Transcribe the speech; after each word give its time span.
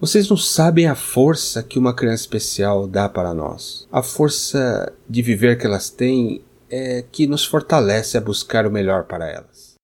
Vocês 0.00 0.28
não 0.28 0.36
sabem 0.36 0.86
a 0.86 0.94
força 0.94 1.60
que 1.60 1.76
uma 1.76 1.92
criança 1.92 2.22
especial 2.22 2.86
dá 2.86 3.08
para 3.08 3.34
nós. 3.34 3.84
A 3.90 4.00
força 4.00 4.92
de 5.08 5.22
viver 5.22 5.58
que 5.58 5.66
elas 5.66 5.90
têm 5.90 6.40
é 6.70 7.04
que 7.10 7.26
nos 7.26 7.44
fortalece 7.44 8.16
a 8.16 8.20
buscar 8.20 8.64
o 8.64 8.70
melhor 8.70 9.04
para 9.04 9.28
elas. 9.28 9.74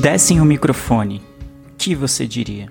Dessem 0.00 0.40
o 0.40 0.46
microfone, 0.46 1.20
que 1.76 1.94
você 1.94 2.26
diria? 2.26 2.70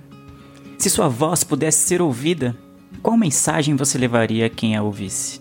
Se 0.79 0.89
sua 0.89 1.07
voz 1.07 1.43
pudesse 1.43 1.85
ser 1.85 2.01
ouvida, 2.01 2.57
qual 3.03 3.15
mensagem 3.15 3.75
você 3.75 3.99
levaria 3.99 4.47
a 4.47 4.49
quem 4.49 4.75
a 4.75 4.81
ouvisse? 4.81 5.39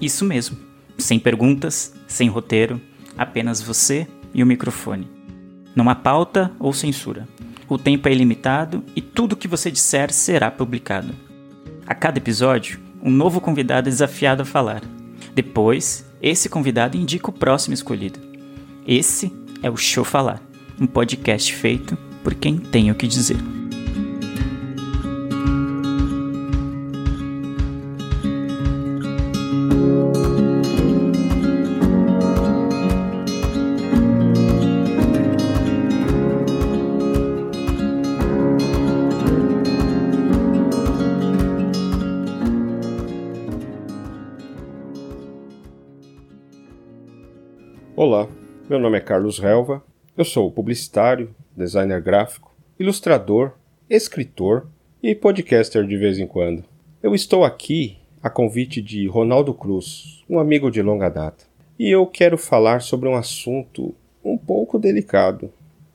Isso 0.00 0.24
mesmo, 0.24 0.56
sem 0.98 1.20
perguntas, 1.20 1.94
sem 2.08 2.28
roteiro, 2.28 2.80
apenas 3.16 3.62
você 3.62 4.08
e 4.34 4.42
o 4.42 4.46
microfone. 4.46 5.08
Não 5.72 5.88
há 5.88 5.94
pauta 5.94 6.50
ou 6.58 6.72
censura. 6.72 7.28
O 7.68 7.78
tempo 7.78 8.08
é 8.08 8.12
ilimitado 8.12 8.82
e 8.96 9.00
tudo 9.00 9.34
o 9.34 9.36
que 9.36 9.46
você 9.46 9.70
disser 9.70 10.12
será 10.12 10.50
publicado. 10.50 11.14
A 11.86 11.94
cada 11.94 12.18
episódio, 12.18 12.80
um 13.00 13.10
novo 13.10 13.40
convidado 13.40 13.88
é 13.88 13.92
desafiado 13.92 14.42
a 14.42 14.44
falar. 14.44 14.82
Depois, 15.32 16.04
esse 16.20 16.48
convidado 16.48 16.96
indica 16.96 17.30
o 17.30 17.32
próximo 17.32 17.72
escolhido. 17.72 18.18
Esse 18.84 19.32
é 19.62 19.70
o 19.70 19.76
Show 19.76 20.04
Falar 20.04 20.42
um 20.80 20.86
podcast 20.86 21.54
feito 21.54 21.96
por 22.22 22.34
quem 22.34 22.56
tem 22.56 22.90
o 22.90 22.94
que 22.94 23.06
dizer. 23.06 23.36
Olá, 47.96 48.28
meu 48.68 48.78
nome 48.78 48.98
é 48.98 49.00
Carlos 49.00 49.38
Relva 49.38 49.82
eu 50.16 50.24
sou 50.24 50.50
publicitário, 50.50 51.34
designer 51.56 52.00
gráfico, 52.00 52.54
ilustrador, 52.78 53.52
escritor 53.90 54.68
e 55.02 55.14
podcaster 55.14 55.84
de 55.84 55.96
vez 55.96 56.18
em 56.18 56.26
quando. 56.26 56.64
Eu 57.02 57.14
estou 57.14 57.44
aqui 57.44 57.98
a 58.22 58.30
convite 58.30 58.80
de 58.80 59.06
Ronaldo 59.08 59.52
Cruz, 59.52 60.22
um 60.30 60.38
amigo 60.38 60.70
de 60.70 60.80
longa 60.80 61.08
data, 61.08 61.44
e 61.78 61.90
eu 61.90 62.06
quero 62.06 62.38
falar 62.38 62.80
sobre 62.80 63.08
um 63.08 63.16
assunto 63.16 63.94
um 64.24 64.38
pouco 64.38 64.78
delicado 64.78 65.52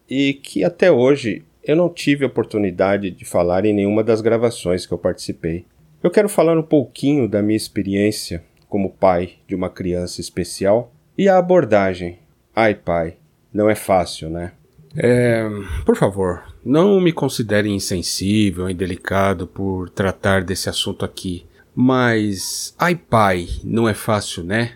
e 0.09 0.33
que 0.33 0.63
até 0.63 0.91
hoje 0.91 1.43
eu 1.63 1.75
não 1.75 1.89
tive 1.89 2.25
oportunidade 2.25 3.09
de 3.11 3.23
falar 3.23 3.63
em 3.63 3.73
nenhuma 3.73 4.03
das 4.03 4.21
gravações 4.21 4.85
que 4.85 4.93
eu 4.93 4.97
participei. 4.97 5.65
Eu 6.03 6.11
quero 6.11 6.27
falar 6.27 6.57
um 6.57 6.63
pouquinho 6.63 7.27
da 7.27 7.41
minha 7.41 7.57
experiência 7.57 8.43
como 8.67 8.91
pai 8.91 9.35
de 9.47 9.55
uma 9.55 9.69
criança 9.69 10.19
especial 10.19 10.91
e 11.17 11.27
a 11.29 11.37
abordagem. 11.37 12.19
Ai, 12.55 12.75
pai, 12.75 13.17
não 13.53 13.69
é 13.69 13.75
fácil, 13.75 14.29
né? 14.29 14.53
É, 14.95 15.47
por 15.85 15.95
favor, 15.95 16.43
não 16.65 16.99
me 16.99 17.11
considere 17.11 17.69
insensível 17.69 18.69
e 18.69 18.73
delicado 18.73 19.47
por 19.47 19.89
tratar 19.89 20.43
desse 20.43 20.69
assunto 20.69 21.05
aqui. 21.05 21.45
Mas, 21.75 22.73
ai 22.77 22.95
pai, 22.95 23.47
não 23.63 23.87
é 23.87 23.93
fácil, 23.93 24.43
né? 24.43 24.73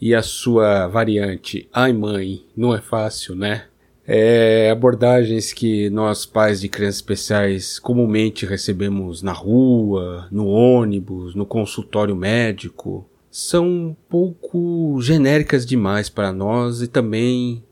E 0.00 0.14
a 0.14 0.22
sua 0.22 0.86
variante, 0.86 1.68
ai 1.72 1.92
mãe, 1.92 2.44
não 2.56 2.74
é 2.74 2.80
fácil, 2.80 3.34
né? 3.34 3.64
É, 4.06 4.70
abordagens 4.70 5.52
que 5.52 5.90
nós 5.90 6.24
pais 6.24 6.62
de 6.62 6.68
crianças 6.68 6.96
especiais 6.96 7.78
comumente 7.78 8.46
recebemos 8.46 9.22
na 9.22 9.32
rua, 9.32 10.26
no 10.30 10.46
ônibus, 10.46 11.34
no 11.34 11.44
consultório 11.44 12.16
médico, 12.16 13.06
são 13.30 13.66
um 13.66 13.96
pouco 14.08 14.98
genéricas 15.02 15.66
demais 15.66 16.08
para 16.08 16.32
nós 16.32 16.80
e 16.80 16.88
também 16.88 17.62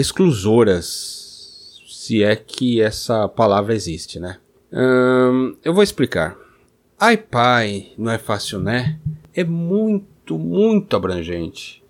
exclusoras, 0.00 1.78
se 1.88 2.22
é 2.22 2.34
que 2.34 2.80
essa 2.80 3.28
palavra 3.28 3.74
existe, 3.74 4.18
né? 4.18 4.38
Hum, 4.72 5.56
eu 5.64 5.74
vou 5.74 5.82
explicar. 5.82 6.36
Pai, 7.30 7.92
não 7.96 8.10
é 8.10 8.18
fácil, 8.18 8.58
né? 8.58 8.98
É 9.34 9.44
muito, 9.44 10.38
muito 10.38 10.96
abrangente. 10.96 11.82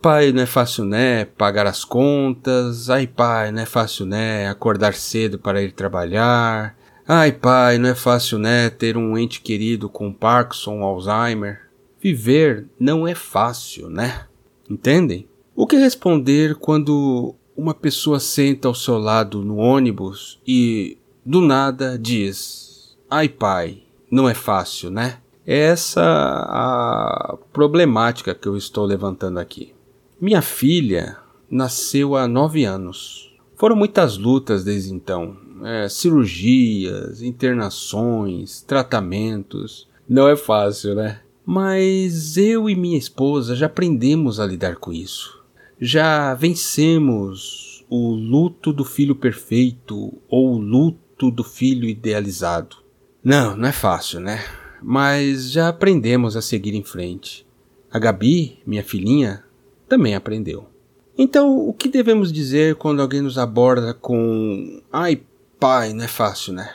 Pai, 0.00 0.32
não 0.32 0.42
é 0.42 0.46
fácil, 0.46 0.84
né? 0.84 1.24
Pagar 1.24 1.66
as 1.66 1.84
contas. 1.84 2.88
Pai, 3.14 3.52
não 3.52 3.62
é 3.62 3.66
fácil, 3.66 4.06
né? 4.06 4.48
Acordar 4.48 4.94
cedo 4.94 5.38
para 5.38 5.62
ir 5.62 5.72
trabalhar. 5.72 6.76
Ai 7.10 7.32
pai, 7.32 7.78
não 7.78 7.88
é 7.88 7.94
fácil, 7.94 8.38
né? 8.38 8.68
Ter 8.68 8.94
um 8.94 9.16
ente 9.16 9.40
querido 9.40 9.88
com 9.88 10.12
Parkinson, 10.12 10.82
Alzheimer. 10.82 11.62
Viver 11.98 12.66
não 12.78 13.08
é 13.08 13.14
fácil, 13.14 13.88
né? 13.88 14.26
Entendem? 14.68 15.26
O 15.56 15.66
que 15.66 15.76
responder 15.76 16.56
quando 16.56 17.34
uma 17.58 17.74
pessoa 17.74 18.20
senta 18.20 18.68
ao 18.68 18.74
seu 18.74 18.98
lado 18.98 19.44
no 19.44 19.56
ônibus 19.56 20.38
e, 20.46 20.96
do 21.26 21.40
nada, 21.40 21.98
diz: 21.98 22.96
Ai, 23.10 23.28
pai, 23.28 23.82
não 24.08 24.28
é 24.28 24.32
fácil, 24.32 24.92
né? 24.92 25.18
Essa 25.44 26.02
a 26.02 27.36
problemática 27.52 28.32
que 28.32 28.46
eu 28.46 28.56
estou 28.56 28.84
levantando 28.84 29.40
aqui. 29.40 29.74
Minha 30.20 30.40
filha 30.40 31.16
nasceu 31.50 32.14
há 32.14 32.28
nove 32.28 32.64
anos. 32.64 33.36
Foram 33.56 33.74
muitas 33.74 34.16
lutas 34.16 34.62
desde 34.62 34.94
então. 34.94 35.36
É, 35.64 35.88
cirurgias, 35.88 37.22
internações, 37.22 38.62
tratamentos. 38.62 39.88
Não 40.08 40.28
é 40.28 40.36
fácil, 40.36 40.94
né? 40.94 41.22
Mas 41.44 42.36
eu 42.36 42.70
e 42.70 42.76
minha 42.76 42.98
esposa 42.98 43.56
já 43.56 43.66
aprendemos 43.66 44.38
a 44.38 44.46
lidar 44.46 44.76
com 44.76 44.92
isso 44.92 45.37
já 45.80 46.34
vencemos 46.34 47.84
o 47.88 48.10
luto 48.12 48.72
do 48.72 48.84
filho 48.84 49.14
perfeito 49.14 50.20
ou 50.28 50.54
o 50.54 50.58
luto 50.58 51.30
do 51.30 51.44
filho 51.44 51.88
idealizado. 51.88 52.76
Não, 53.22 53.56
não 53.56 53.68
é 53.68 53.72
fácil, 53.72 54.20
né? 54.20 54.44
Mas 54.82 55.50
já 55.50 55.68
aprendemos 55.68 56.36
a 56.36 56.42
seguir 56.42 56.74
em 56.74 56.84
frente. 56.84 57.46
A 57.90 57.98
Gabi, 57.98 58.58
minha 58.66 58.84
filhinha, 58.84 59.42
também 59.88 60.14
aprendeu. 60.14 60.68
Então, 61.16 61.58
o 61.58 61.72
que 61.72 61.88
devemos 61.88 62.32
dizer 62.32 62.76
quando 62.76 63.02
alguém 63.02 63.20
nos 63.20 63.38
aborda 63.38 63.92
com: 63.92 64.80
Ai, 64.92 65.22
pai, 65.58 65.92
não 65.92 66.04
é 66.04 66.08
fácil, 66.08 66.52
né? 66.52 66.72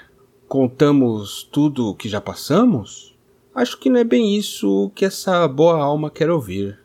Contamos 0.48 1.48
tudo 1.52 1.88
o 1.88 1.96
que 1.96 2.10
já 2.10 2.20
passamos? 2.20 3.16
Acho 3.56 3.80
que 3.80 3.90
não 3.90 4.00
é 4.00 4.04
bem 4.04 4.36
isso 4.36 4.92
que 4.96 5.06
essa 5.06 5.48
boa 5.48 5.78
alma 5.78 6.10
quer 6.10 6.30
ouvir. 6.30 6.83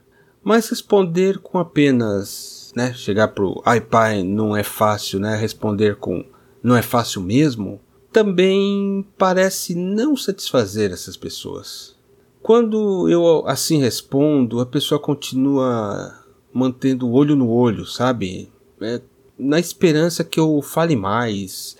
Mas 0.48 0.66
responder 0.70 1.36
com 1.40 1.58
apenas, 1.58 2.72
né, 2.74 2.94
chegar 2.94 3.28
pro 3.28 3.60
ai 3.66 3.82
pai 3.82 4.22
não 4.22 4.56
é 4.56 4.62
fácil, 4.62 5.20
né, 5.20 5.36
responder 5.36 5.96
com 5.96 6.24
não 6.62 6.74
é 6.74 6.80
fácil 6.80 7.20
mesmo, 7.20 7.78
também 8.10 9.06
parece 9.18 9.74
não 9.74 10.16
satisfazer 10.16 10.90
essas 10.90 11.18
pessoas. 11.18 11.94
Quando 12.42 13.10
eu 13.10 13.46
assim 13.46 13.78
respondo, 13.78 14.58
a 14.60 14.64
pessoa 14.64 14.98
continua 14.98 16.18
mantendo 16.50 17.06
o 17.06 17.12
olho 17.12 17.36
no 17.36 17.50
olho, 17.50 17.84
sabe? 17.84 18.50
É, 18.80 19.02
na 19.38 19.60
esperança 19.60 20.24
que 20.24 20.40
eu 20.40 20.62
fale 20.62 20.96
mais, 20.96 21.76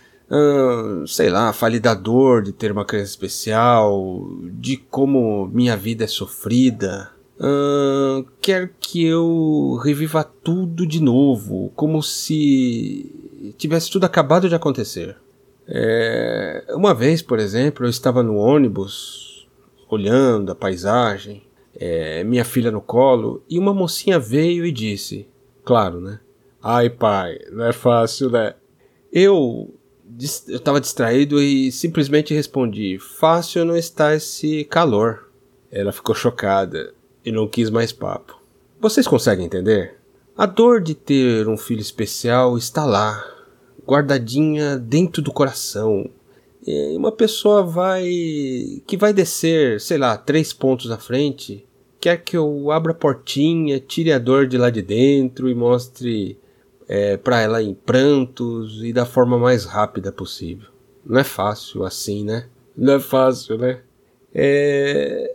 sei 1.07 1.31
lá, 1.31 1.55
fale 1.55 1.81
da 1.81 1.95
dor 1.95 2.43
de 2.43 2.53
ter 2.53 2.71
uma 2.71 2.85
criança 2.85 3.13
especial, 3.13 4.29
de 4.53 4.77
como 4.77 5.49
minha 5.55 5.75
vida 5.75 6.05
é 6.05 6.07
sofrida, 6.07 7.17
Uh, 7.39 8.27
quer 8.43 8.73
que 8.81 9.05
eu 9.05 9.79
reviva 9.85 10.25
tudo 10.25 10.85
de 10.85 11.01
novo, 11.01 11.71
como 11.77 12.03
se 12.03 13.55
tivesse 13.57 13.91
tudo 13.91 14.05
acabado 14.05 14.49
de 14.49 14.57
acontecer. 14.57 15.17
É, 15.69 16.65
uma 16.71 16.95
vez, 16.95 17.23
por 17.23 17.39
exemplo, 17.39 17.87
eu 17.87 17.91
estava 17.91 18.23
no 18.23 18.37
ônibus, 18.37 19.47
olhando 19.89 20.51
a 20.51 20.55
paisagem, 20.55 21.45
é, 21.77 22.25
minha 22.25 22.45
filha 22.45 22.73
no 22.73 22.81
colo, 22.81 23.43
e 23.49 23.59
uma 23.59 23.73
mocinha 23.73 24.19
veio 24.19 24.67
e 24.67 24.73
disse, 24.73 25.29
claro, 25.65 26.01
né? 26.01 26.19
Ai 26.61 26.91
pai, 26.91 27.39
não 27.53 27.67
é 27.67 27.73
fácil, 27.73 28.31
né? 28.31 28.55
Eu 29.13 29.73
eu 30.49 30.57
estava 30.57 30.81
distraído 30.81 31.41
e 31.41 31.71
simplesmente 31.71 32.35
respondi: 32.35 32.99
Fácil 32.99 33.65
não 33.65 33.77
está 33.77 34.15
esse 34.15 34.65
calor. 34.65 35.31
Ela 35.71 35.93
ficou 35.93 36.15
chocada 36.15 36.95
e 37.29 37.33
não 37.33 37.47
quis 37.47 37.71
mais 37.71 37.93
papo. 37.93 38.41
Vocês 38.81 39.07
conseguem 39.07 39.47
entender? 39.47 39.97
A 40.37 40.47
dor 40.47 40.81
de 40.81 40.95
ter 40.95 41.49
um 41.49 41.57
filho 41.57 41.81
especial 41.81 42.57
está 42.57 42.85
lá, 42.85 43.25
guardadinha 43.87 44.77
dentro 44.79 45.21
do 45.21 45.33
coração. 45.33 46.09
E 46.67 46.97
uma 46.97 47.13
pessoa 47.13 47.63
vai. 47.63 48.09
que 48.87 48.97
vai 48.97 49.13
descer, 49.13 49.81
sei 49.81 49.99
lá, 49.99 50.17
três 50.17 50.53
pontos 50.53 50.91
à 50.91 50.97
frente, 50.97 51.67
quer 52.01 52.19
que 52.19 52.37
eu 52.37 52.71
abra 52.71 52.93
a 52.93 52.95
portinha, 52.95 53.81
tire 53.81 54.13
a 54.13 54.19
dor 54.19 54.47
de 54.47 54.57
lá 54.57 54.71
de 54.71 54.83
dentro 54.83 55.49
e 55.49 55.55
mostre 55.55 56.39
é, 56.89 57.17
para 57.17 57.41
ela 57.41 57.63
em 57.63 57.75
prantos 57.75 58.83
e 58.83 58.93
da 58.93 59.05
forma 59.05 59.39
mais 59.39 59.65
rápida 59.65 60.11
possível. 60.11 60.69
Não 61.05 61.19
é 61.19 61.25
fácil 61.25 61.85
assim, 61.85 62.25
né? 62.25 62.47
Não 62.77 62.95
é 62.95 63.01
fácil, 63.01 63.59
né? 63.59 63.81
É, 64.35 65.35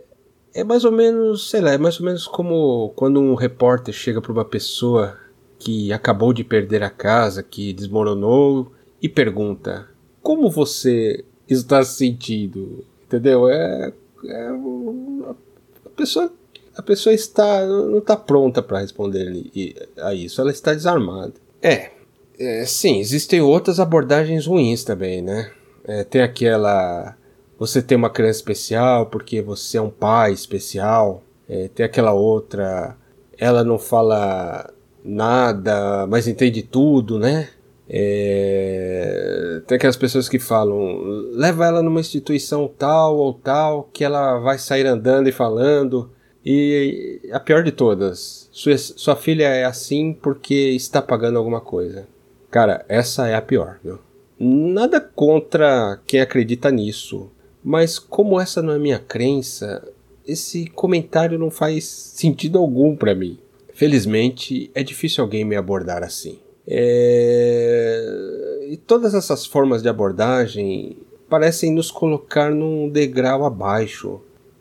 é 0.54 0.62
mais 0.62 0.84
ou 0.84 0.92
menos, 0.92 1.50
sei 1.50 1.60
lá, 1.60 1.72
é 1.72 1.78
mais 1.78 1.98
ou 1.98 2.06
menos 2.06 2.26
como 2.26 2.92
quando 2.94 3.20
um 3.20 3.34
repórter 3.34 3.92
chega 3.92 4.22
para 4.22 4.32
uma 4.32 4.44
pessoa 4.44 5.18
que 5.58 5.92
acabou 5.92 6.32
de 6.32 6.44
perder 6.44 6.82
a 6.82 6.90
casa, 6.90 7.42
que 7.42 7.72
desmoronou 7.72 8.70
e 9.02 9.08
pergunta: 9.08 9.88
Como 10.22 10.48
você 10.48 11.24
está 11.48 11.82
se 11.84 11.96
sentindo? 11.96 12.84
Entendeu? 13.06 13.48
É, 13.48 13.92
é 14.26 14.48
a 14.48 15.90
pessoa 15.96 16.32
a 16.76 16.82
pessoa 16.82 17.14
está 17.14 17.66
não 17.66 17.98
está 17.98 18.16
pronta 18.16 18.62
para 18.62 18.80
responder 18.80 19.50
a 19.98 20.14
isso, 20.14 20.40
ela 20.40 20.50
está 20.50 20.72
desarmada. 20.72 21.34
É, 21.62 21.90
é, 22.38 22.64
sim, 22.64 22.98
existem 22.98 23.40
outras 23.40 23.78
abordagens 23.78 24.46
ruins 24.46 24.84
também, 24.84 25.22
né? 25.22 25.50
É, 25.84 26.02
tem 26.04 26.22
aquela 26.22 27.16
você 27.58 27.82
tem 27.82 27.96
uma 27.96 28.10
criança 28.10 28.38
especial 28.38 29.06
porque 29.06 29.40
você 29.40 29.78
é 29.78 29.82
um 29.82 29.90
pai 29.90 30.32
especial. 30.32 31.22
É, 31.48 31.68
tem 31.68 31.84
aquela 31.84 32.12
outra, 32.12 32.96
ela 33.38 33.62
não 33.62 33.78
fala 33.78 34.72
nada, 35.04 36.06
mas 36.06 36.26
entende 36.26 36.62
tudo, 36.62 37.18
né? 37.18 37.48
É, 37.88 39.60
tem 39.66 39.76
aquelas 39.76 39.96
pessoas 39.96 40.28
que 40.28 40.38
falam, 40.38 41.02
leva 41.32 41.66
ela 41.66 41.82
numa 41.82 42.00
instituição 42.00 42.66
tal 42.66 43.16
ou 43.18 43.34
tal, 43.34 43.90
que 43.92 44.02
ela 44.02 44.38
vai 44.38 44.58
sair 44.58 44.86
andando 44.86 45.28
e 45.28 45.32
falando. 45.32 46.10
E 46.44 47.20
a 47.32 47.40
pior 47.40 47.62
de 47.62 47.72
todas, 47.72 48.48
sua, 48.52 48.76
sua 48.76 49.16
filha 49.16 49.44
é 49.44 49.64
assim 49.64 50.12
porque 50.12 50.54
está 50.54 51.00
pagando 51.00 51.38
alguma 51.38 51.60
coisa. 51.60 52.06
Cara, 52.50 52.84
essa 52.88 53.26
é 53.26 53.34
a 53.34 53.42
pior, 53.42 53.78
viu? 53.82 53.98
Nada 54.38 55.00
contra 55.00 56.00
quem 56.06 56.20
acredita 56.20 56.70
nisso. 56.70 57.30
Mas 57.64 57.98
como 57.98 58.38
essa 58.38 58.60
não 58.60 58.74
é 58.74 58.78
minha 58.78 58.98
crença, 58.98 59.82
esse 60.26 60.66
comentário 60.66 61.38
não 61.38 61.50
faz 61.50 61.86
sentido 61.86 62.58
algum 62.58 62.94
para 62.94 63.14
mim. 63.14 63.38
Felizmente, 63.72 64.70
é 64.74 64.82
difícil 64.82 65.24
alguém 65.24 65.44
me 65.44 65.56
abordar 65.56 66.02
assim. 66.02 66.38
É... 66.66 68.66
E 68.68 68.76
todas 68.76 69.14
essas 69.14 69.46
formas 69.46 69.82
de 69.82 69.88
abordagem 69.88 70.98
parecem 71.28 71.72
nos 71.72 71.90
colocar 71.90 72.50
num 72.50 72.88
degrau 72.88 73.44
abaixo. 73.44 74.20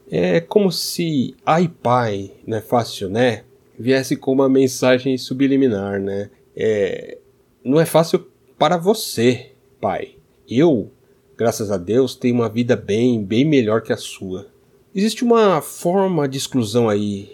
É 0.10 0.40
como 0.40 0.72
se 0.72 1.36
ai 1.46 1.68
pai, 1.68 2.32
não 2.48 2.58
é 2.58 2.62
fácil, 2.62 3.10
né? 3.10 3.44
Viesse 3.78 4.16
com 4.16 4.32
uma 4.32 4.48
mensagem 4.48 5.18
subliminar, 5.18 6.00
né? 6.00 6.30
É... 6.56 7.18
Não 7.64 7.80
é 7.80 7.86
fácil 7.86 8.28
para 8.58 8.78
você, 8.78 9.52
pai. 9.80 10.16
Eu 10.50 10.92
graças 11.38 11.72
a 11.72 11.78
Deus, 11.78 12.16
tem 12.16 12.32
uma 12.32 12.50
vida 12.50 12.76
bem, 12.76 13.24
bem 13.24 13.46
melhor 13.46 13.82
que 13.82 13.94
a 13.94 13.98
sua. 13.98 14.48
Existe 14.94 15.24
uma 15.24 15.62
forma 15.62 16.28
de 16.28 16.38
exclusão 16.38 16.88
aí. 16.88 17.30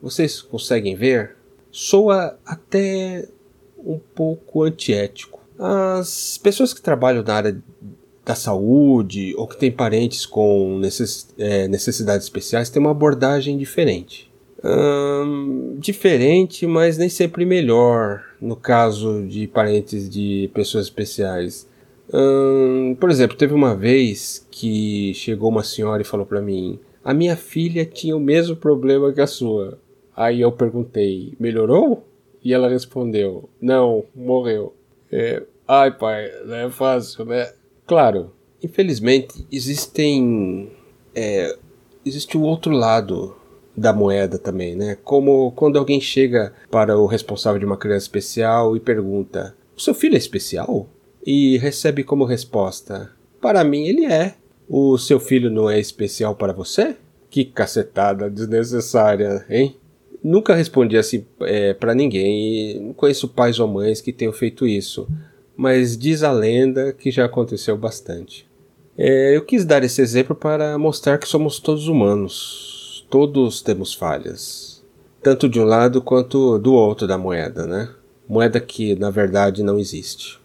Vocês 0.00 0.40
conseguem 0.40 0.94
ver? 0.94 1.36
Soa 1.70 2.38
até 2.46 3.28
um 3.78 3.98
pouco 3.98 4.62
antiético. 4.62 5.40
As 5.58 6.38
pessoas 6.38 6.72
que 6.72 6.80
trabalham 6.80 7.22
na 7.22 7.34
área 7.34 7.62
da 8.24 8.34
saúde 8.34 9.34
ou 9.36 9.46
que 9.46 9.58
têm 9.58 9.70
parentes 9.70 10.24
com 10.24 10.80
é, 11.38 11.68
necessidades 11.68 12.24
especiais 12.24 12.70
têm 12.70 12.80
uma 12.80 12.92
abordagem 12.92 13.58
diferente. 13.58 14.32
Hum, 14.64 15.76
diferente, 15.78 16.66
mas 16.66 16.96
nem 16.96 17.10
sempre 17.10 17.44
melhor 17.44 18.24
no 18.40 18.56
caso 18.56 19.26
de 19.26 19.46
parentes 19.46 20.08
de 20.08 20.50
pessoas 20.54 20.86
especiais. 20.86 21.68
Por 23.00 23.10
exemplo, 23.10 23.36
teve 23.36 23.54
uma 23.54 23.74
vez 23.74 24.46
que 24.50 25.12
chegou 25.14 25.50
uma 25.50 25.64
senhora 25.64 26.02
e 26.02 26.06
falou 26.06 26.26
para 26.26 26.40
mim: 26.40 26.78
A 27.02 27.14
minha 27.14 27.36
filha 27.36 27.84
tinha 27.84 28.16
o 28.16 28.20
mesmo 28.20 28.56
problema 28.56 29.12
que 29.12 29.20
a 29.20 29.26
sua. 29.26 29.78
Aí 30.16 30.40
eu 30.40 30.52
perguntei: 30.52 31.34
Melhorou? 31.38 32.04
E 32.42 32.52
ela 32.52 32.68
respondeu: 32.68 33.48
Não, 33.60 34.04
morreu. 34.14 34.74
É, 35.10 35.42
ai, 35.66 35.96
pai, 35.96 36.30
não 36.44 36.54
é 36.54 36.70
fácil, 36.70 37.24
né? 37.24 37.52
Claro, 37.86 38.32
infelizmente 38.62 39.46
existem. 39.50 40.70
É, 41.14 41.56
existe 42.04 42.36
o 42.36 42.42
outro 42.42 42.72
lado 42.72 43.34
da 43.76 43.92
moeda 43.92 44.38
também, 44.38 44.76
né? 44.76 44.96
Como 45.02 45.52
quando 45.52 45.78
alguém 45.78 46.00
chega 46.00 46.52
para 46.70 46.96
o 46.98 47.06
responsável 47.06 47.58
de 47.58 47.66
uma 47.66 47.76
criança 47.76 48.04
especial 48.04 48.76
e 48.76 48.80
pergunta: 48.80 49.56
O 49.76 49.80
seu 49.80 49.94
filho 49.94 50.14
é 50.14 50.18
especial? 50.18 50.86
E 51.24 51.56
recebe 51.58 52.04
como 52.04 52.24
resposta: 52.24 53.10
Para 53.40 53.64
mim 53.64 53.86
ele 53.86 54.04
é. 54.04 54.34
O 54.68 54.96
seu 54.96 55.20
filho 55.20 55.50
não 55.50 55.68
é 55.68 55.78
especial 55.78 56.34
para 56.34 56.52
você? 56.52 56.96
Que 57.28 57.44
cacetada 57.44 58.30
desnecessária, 58.30 59.44
hein? 59.48 59.76
Nunca 60.22 60.54
respondi 60.54 60.96
assim 60.96 61.26
é, 61.42 61.74
para 61.74 61.94
ninguém. 61.94 62.80
Não 62.80 62.94
conheço 62.94 63.28
pais 63.28 63.58
ou 63.60 63.68
mães 63.68 64.00
que 64.00 64.12
tenham 64.12 64.32
feito 64.32 64.66
isso, 64.66 65.06
mas 65.54 65.98
diz 65.98 66.22
a 66.22 66.32
lenda 66.32 66.92
que 66.92 67.10
já 67.10 67.26
aconteceu 67.26 67.76
bastante. 67.76 68.48
É, 68.96 69.36
eu 69.36 69.44
quis 69.44 69.64
dar 69.64 69.82
esse 69.82 70.00
exemplo 70.00 70.34
para 70.34 70.78
mostrar 70.78 71.18
que 71.18 71.28
somos 71.28 71.58
todos 71.58 71.88
humanos. 71.88 73.06
Todos 73.10 73.60
temos 73.60 73.92
falhas, 73.92 74.82
tanto 75.22 75.48
de 75.48 75.60
um 75.60 75.64
lado 75.64 76.00
quanto 76.00 76.58
do 76.58 76.72
outro 76.72 77.06
da 77.06 77.18
moeda, 77.18 77.66
né? 77.66 77.90
Moeda 78.26 78.58
que 78.58 78.94
na 78.94 79.10
verdade 79.10 79.62
não 79.62 79.78
existe. 79.78 80.40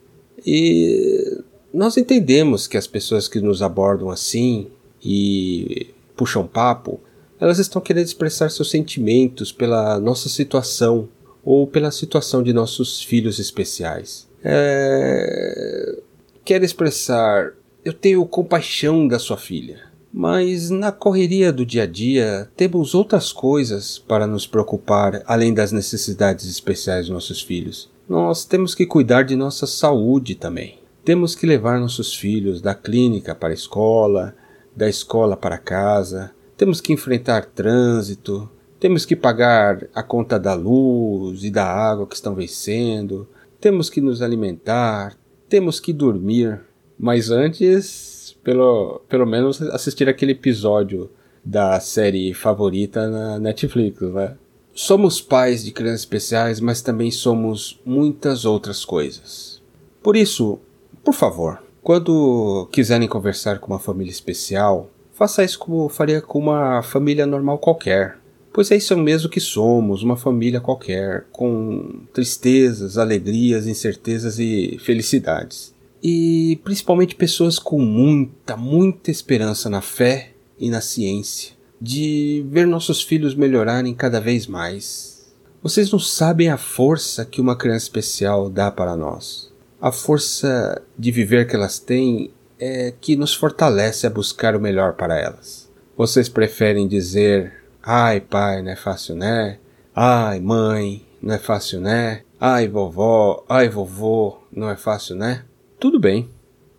E 0.46 1.42
nós 1.74 1.98
entendemos 1.98 2.68
que 2.68 2.78
as 2.78 2.88
pessoas 2.88 3.28
que 3.28 3.40
nos 3.40 3.62
abordam 3.62 4.10
assim 4.10 4.68
e 5.04 5.94
puxam 6.16 6.46
papo, 6.46 7.00
elas 7.40 7.60
estão 7.60 7.82
querendo 7.82 8.06
expressar 8.06 8.50
seus 8.50 8.70
sentimentos 8.70 9.52
pela 9.52 10.00
nossa 10.00 10.28
situação 10.28 11.08
ou 11.44 11.66
pela 11.66 11.92
situação 11.92 12.44
de 12.44 12.52
nossos 12.52 13.02
filhos 13.02 13.40
especiais. 13.40 14.28
É... 14.44 16.00
Quer 16.44 16.64
expressar, 16.64 17.54
eu 17.86 17.94
tenho 17.94 18.26
compaixão 18.26 19.08
da 19.08 19.20
sua 19.20 19.38
filha. 19.38 19.88
Mas 20.12 20.72
na 20.72 20.92
correria 20.92 21.54
do 21.54 21.64
dia 21.64 21.84
a 21.84 21.86
dia 21.86 22.50
temos 22.58 22.96
outras 22.96 23.32
coisas 23.32 24.00
para 24.00 24.26
nos 24.26 24.48
preocupar 24.48 25.22
além 25.28 25.54
das 25.54 25.72
necessidades 25.72 26.50
especiais 26.50 27.06
dos 27.06 27.14
nossos 27.14 27.44
filhos 27.44 27.90
nós 28.10 28.44
temos 28.44 28.74
que 28.74 28.88
cuidar 28.88 29.22
de 29.22 29.36
nossa 29.36 29.68
saúde 29.68 30.34
também. 30.34 30.80
Temos 31.06 31.36
que 31.36 31.46
levar 31.46 31.80
nossos 31.80 32.16
filhos 32.16 32.60
da 32.60 32.74
clínica 32.74 33.36
para 33.36 33.50
a 33.50 33.54
escola, 33.54 34.36
da 34.76 34.90
escola 34.90 35.38
para 35.38 35.60
casa, 35.60 36.32
temos 36.58 36.82
que 36.82 36.92
enfrentar 36.92 37.46
trânsito, 37.46 38.50
temos 38.80 39.06
que 39.06 39.16
pagar 39.16 39.88
a 39.94 40.02
conta 40.02 40.40
da 40.40 40.56
luz 40.56 41.44
e 41.44 41.52
da 41.52 41.66
água 41.66 42.08
que 42.08 42.16
estão 42.16 42.34
vencendo, 42.34 43.28
temos 43.62 43.90
que 43.90 44.02
nos 44.02 44.22
alimentar, 44.24 45.16
temos 45.48 45.80
que 45.80 45.94
dormir. 45.94 46.60
Mas 46.98 47.30
antes, 47.30 48.36
pelo, 48.44 49.02
pelo 49.08 49.26
menos 49.26 49.62
assistir 49.62 50.10
aquele 50.10 50.32
episódio 50.32 51.12
da 51.46 51.80
série 51.80 52.34
favorita 52.34 53.08
na 53.08 53.40
Netflix, 53.40 54.02
né? 54.02 54.36
Somos 54.82 55.20
pais 55.20 55.62
de 55.62 55.72
crianças 55.72 56.00
especiais, 56.00 56.62
mas 56.62 56.82
também 56.82 57.12
somos 57.12 57.82
muitas 57.86 58.46
outras 58.46 58.86
coisas. 58.86 59.62
Por 60.02 60.16
isso, 60.16 60.58
por 61.04 61.14
favor, 61.14 61.62
quando 61.84 62.66
quiserem 62.72 63.06
conversar 63.06 63.60
com 63.60 63.74
uma 63.74 63.78
família 63.78 64.10
especial, 64.10 64.90
faça 65.12 65.44
isso 65.44 65.60
como 65.60 65.90
faria 65.90 66.22
com 66.22 66.40
uma 66.40 66.82
família 66.82 67.26
normal 67.26 67.58
qualquer. 67.58 68.18
Pois 68.54 68.72
é 68.72 68.78
isso 68.78 68.96
mesmo 68.96 69.30
que 69.30 69.42
somos, 69.42 70.02
uma 70.02 70.16
família 70.16 70.62
qualquer, 70.62 71.26
com 71.30 72.04
tristezas, 72.14 72.98
alegrias, 72.98 73.68
incertezas 73.68 74.40
e 74.40 74.78
felicidades. 74.80 75.76
E 76.02 76.58
principalmente 76.64 77.16
pessoas 77.16 77.60
com 77.60 77.80
muita, 77.80 78.56
muita 78.56 79.12
esperança 79.12 79.70
na 79.70 79.82
fé 79.82 80.32
e 80.58 80.70
na 80.70 80.80
ciência 80.80 81.59
de 81.82 82.46
ver 82.50 82.68
nossos 82.68 83.02
filhos 83.02 83.36
melhorarem 83.36 83.94
cada 83.94 84.20
vez 84.20 84.48
mais. 84.48 85.32
Vocês 85.62 85.92
não 85.92 86.00
sabem 86.00 86.50
a 86.50 86.58
força 86.58 87.26
que 87.26 87.42
uma 87.42 87.56
criança 87.56 87.86
especial 87.86 88.50
dá 88.50 88.72
para 88.72 88.96
nós. 88.96 89.52
A 89.82 89.92
força 89.92 90.82
de 90.98 91.12
viver 91.12 91.48
que 91.48 91.56
elas 91.56 91.80
têm 91.80 92.32
é 92.60 92.94
que 93.00 93.16
nos 93.16 93.34
fortalece 93.34 94.06
a 94.06 94.10
buscar 94.10 94.56
o 94.56 94.60
melhor 94.60 94.94
para 94.94 95.18
elas. 95.18 95.70
Vocês 95.98 96.28
preferem 96.28 96.88
dizer, 96.88 97.54
ai 97.82 98.20
pai, 98.20 98.62
não 98.62 98.72
é 98.72 98.76
fácil 98.76 99.16
né? 99.16 99.58
Ai, 99.96 100.40
mãe, 100.40 101.06
não 101.22 101.36
é 101.36 101.38
fácil, 101.38 101.82
né? 101.82 102.22
Ai, 102.40 102.68
vovó, 102.68 103.44
ai, 103.50 103.68
vovô, 103.68 104.38
não 104.52 104.70
é 104.70 104.78
fácil, 104.78 105.16
né? 105.16 105.44
Tudo 105.80 106.00
bem. 106.00 106.30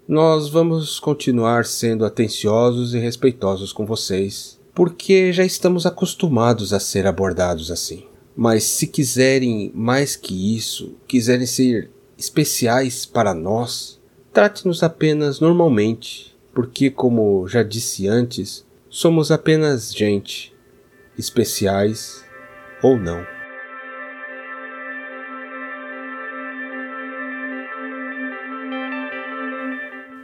Nós 0.06 0.48
vamos 0.48 0.98
continuar 0.98 1.64
sendo 1.64 2.04
atenciosos 2.04 2.94
e 2.94 2.98
respeitosos 2.98 3.72
com 3.72 3.86
vocês, 3.86 4.59
porque 4.80 5.30
já 5.30 5.44
estamos 5.44 5.84
acostumados 5.84 6.72
a 6.72 6.80
ser 6.80 7.06
abordados 7.06 7.70
assim. 7.70 8.06
Mas 8.34 8.64
se 8.64 8.86
quiserem 8.86 9.70
mais 9.74 10.16
que 10.16 10.56
isso, 10.56 10.96
quiserem 11.06 11.44
ser 11.44 11.90
especiais 12.16 13.04
para 13.04 13.34
nós, 13.34 14.00
trate-nos 14.32 14.82
apenas 14.82 15.38
normalmente, 15.38 16.34
porque, 16.54 16.88
como 16.88 17.46
já 17.46 17.62
disse 17.62 18.08
antes, 18.08 18.64
somos 18.88 19.30
apenas 19.30 19.94
gente, 19.94 20.54
especiais 21.18 22.24
ou 22.82 22.96
não. 22.98 23.22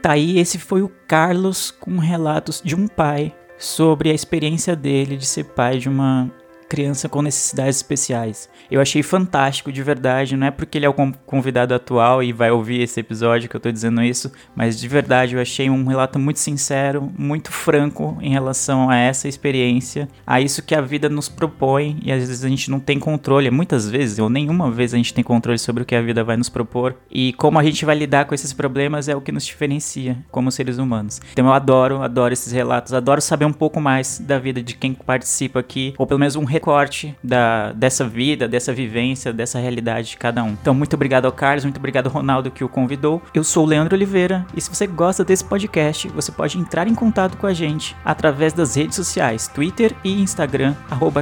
Tá 0.01 0.13
aí, 0.13 0.39
esse 0.39 0.57
foi 0.57 0.81
o 0.81 0.89
Carlos 1.07 1.69
com 1.69 1.99
relatos 1.99 2.59
de 2.65 2.75
um 2.75 2.87
pai 2.87 3.35
sobre 3.57 4.11
a 4.11 4.13
experiência 4.13 4.75
dele 4.75 5.17
de 5.17 5.25
ser 5.25 5.45
pai 5.45 5.77
de 5.77 5.89
uma 5.89 6.29
criança 6.67 7.07
com 7.07 7.21
necessidades 7.21 7.77
especiais. 7.77 8.49
Eu 8.69 8.81
achei 8.81 9.01
fantástico, 9.01 9.71
de 9.71 9.81
verdade. 9.81 10.35
Não 10.35 10.47
é 10.47 10.51
porque 10.51 10.77
ele 10.77 10.85
é 10.85 10.89
o 10.89 10.95
convidado 11.25 11.73
atual 11.73 12.21
e 12.21 12.33
vai 12.33 12.51
ouvir 12.51 12.81
esse 12.81 12.99
episódio 12.99 13.49
que 13.49 13.55
eu 13.55 13.59
tô 13.59 13.71
dizendo 13.71 14.01
isso, 14.03 14.31
mas 14.55 14.79
de 14.79 14.87
verdade 14.87 15.35
eu 15.35 15.41
achei 15.41 15.69
um 15.69 15.85
relato 15.85 16.19
muito 16.19 16.39
sincero, 16.39 17.11
muito 17.17 17.51
franco 17.51 18.17
em 18.21 18.29
relação 18.31 18.89
a 18.89 18.95
essa 18.97 19.27
experiência, 19.27 20.07
a 20.25 20.41
isso 20.41 20.63
que 20.63 20.75
a 20.75 20.81
vida 20.81 21.09
nos 21.09 21.29
propõe 21.29 21.97
e 22.03 22.11
às 22.11 22.19
vezes 22.19 22.43
a 22.43 22.49
gente 22.49 22.69
não 22.69 22.79
tem 22.79 22.99
controle. 22.99 23.49
Muitas 23.49 23.89
vezes, 23.89 24.19
ou 24.19 24.29
nenhuma 24.29 24.69
vez, 24.69 24.93
a 24.93 24.97
gente 24.97 25.13
tem 25.13 25.23
controle 25.23 25.57
sobre 25.57 25.83
o 25.83 25.85
que 25.85 25.95
a 25.95 26.01
vida 26.01 26.23
vai 26.23 26.37
nos 26.37 26.49
propor 26.49 26.95
e 27.09 27.33
como 27.33 27.57
a 27.59 27.63
gente 27.63 27.85
vai 27.85 27.95
lidar 27.95 28.25
com 28.25 28.35
esses 28.35 28.53
problemas 28.53 29.07
é 29.07 29.15
o 29.15 29.21
que 29.21 29.31
nos 29.31 29.45
diferencia 29.45 30.17
como 30.31 30.51
seres 30.51 30.77
humanos. 30.77 31.21
Então 31.31 31.45
eu 31.45 31.53
adoro, 31.53 32.01
adoro 32.01 32.33
esses 32.33 32.51
relatos, 32.51 32.93
adoro 32.93 33.21
saber 33.21 33.45
um 33.45 33.53
pouco 33.53 33.79
mais 33.79 34.19
da 34.19 34.37
vida 34.37 34.61
de 34.61 34.75
quem 34.75 34.93
participa 34.93 35.59
aqui, 35.59 35.93
ou 35.97 36.05
pelo 36.05 36.19
menos 36.19 36.35
um 36.35 36.43
recorte 36.57 37.15
da, 37.23 37.71
dessa 37.71 38.05
vida, 38.07 38.47
dessa 38.47 38.73
vivência, 38.73 39.31
dessa 39.31 39.59
realidade 39.59 40.09
de 40.09 40.17
cada 40.17 40.43
um. 40.43 40.49
Então, 40.49 40.73
muito 40.73 40.95
obrigado 40.95 41.25
ao 41.25 41.31
Carlos, 41.31 41.63
muito 41.63 41.77
obrigado 41.77 42.07
ao 42.07 42.13
Ronaldo 42.13 42.49
que 42.51 42.63
o 42.63 42.69
convidou. 42.69 43.21
Eu 43.33 43.43
sou 43.43 43.63
o 43.63 43.67
Leandro 43.67 43.95
Oliveira 43.95 44.45
e 44.55 44.61
se 44.61 44.69
você 44.69 44.87
gosta 44.87 45.23
desse 45.23 45.45
podcast, 45.45 46.07
você 46.09 46.31
pode 46.31 46.57
entrar 46.57 46.87
em 46.87 46.95
contato 46.95 47.37
com 47.37 47.45
a 47.45 47.53
gente 47.53 47.95
através 48.03 48.53
das 48.53 48.75
redes 48.75 48.95
sociais, 48.95 49.47
Twitter 49.47 49.93
e 50.03 50.19
Instagram, 50.21 50.73
arroba 50.89 51.21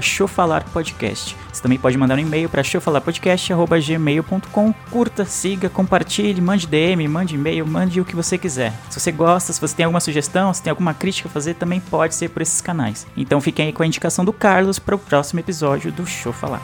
Podcast. 0.73 1.35
Você 1.51 1.61
também 1.61 1.77
pode 1.77 1.97
mandar 1.97 2.15
um 2.15 2.19
e-mail 2.19 2.47
para 2.49 2.63
showfalarpodcast.gmail.com. 2.63 4.73
Curta, 4.89 5.25
siga, 5.25 5.69
compartilhe, 5.69 6.41
mande 6.41 6.67
DM, 6.67 7.07
mande 7.07 7.35
e-mail, 7.35 7.65
mande 7.65 8.01
o 8.01 8.05
que 8.05 8.15
você 8.15 8.37
quiser. 8.37 8.71
Se 8.89 8.99
você 8.99 9.11
gosta, 9.11 9.51
se 9.51 9.59
você 9.59 9.75
tem 9.75 9.85
alguma 9.85 9.99
sugestão, 9.99 10.53
se 10.53 10.61
tem 10.61 10.71
alguma 10.71 10.93
crítica 10.93 11.27
a 11.27 11.31
fazer, 11.31 11.55
também 11.55 11.79
pode 11.79 12.13
ser 12.15 12.29
por 12.29 12.41
esses 12.41 12.61
canais. 12.61 13.07
Então 13.17 13.41
fiquem 13.41 13.67
aí 13.67 13.73
com 13.73 13.83
a 13.83 13.87
indicação 13.87 14.23
do 14.23 14.33
Carlos 14.33 14.79
para 14.79 14.95
o 14.95 14.99
próximo 14.99 15.24
próximo 15.25 15.39
episódio 15.39 15.91
do 15.91 16.05
Show 16.05 16.31
Falar. 16.31 16.61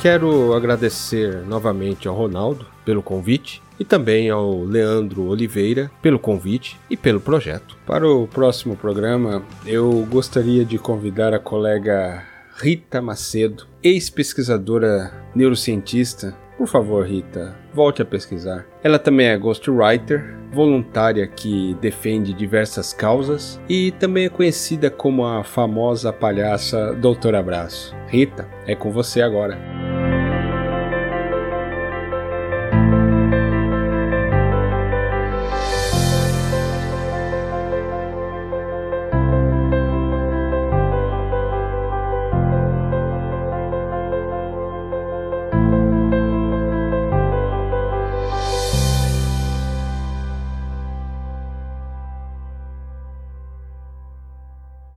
Quero 0.00 0.54
agradecer 0.54 1.44
novamente 1.44 2.06
ao 2.06 2.14
Ronaldo 2.14 2.64
pelo 2.84 3.02
convite 3.02 3.60
e 3.80 3.84
também 3.84 4.30
ao 4.30 4.62
Leandro 4.62 5.24
Oliveira 5.24 5.90
pelo 6.00 6.16
convite 6.16 6.78
e 6.88 6.96
pelo 6.96 7.20
projeto. 7.20 7.76
Para 7.84 8.08
o 8.08 8.28
próximo 8.28 8.76
programa, 8.76 9.42
eu 9.66 10.06
gostaria 10.08 10.64
de 10.64 10.78
convidar 10.78 11.34
a 11.34 11.40
colega 11.40 12.22
Rita 12.54 13.02
Macedo, 13.02 13.66
ex-pesquisadora 13.82 15.12
neurocientista. 15.34 16.36
Por 16.60 16.68
favor, 16.68 17.06
Rita, 17.06 17.56
volte 17.72 18.02
a 18.02 18.04
pesquisar. 18.04 18.66
Ela 18.82 18.98
também 18.98 19.28
é 19.28 19.38
ghostwriter, 19.38 20.36
voluntária 20.52 21.26
que 21.26 21.74
defende 21.80 22.34
diversas 22.34 22.92
causas 22.92 23.58
e 23.66 23.92
também 23.92 24.26
é 24.26 24.28
conhecida 24.28 24.90
como 24.90 25.24
a 25.24 25.42
famosa 25.42 26.12
palhaça 26.12 26.92
Doutor 26.96 27.34
Abraço. 27.34 27.96
Rita, 28.08 28.46
é 28.66 28.74
com 28.74 28.90
você 28.90 29.22
agora. 29.22 29.79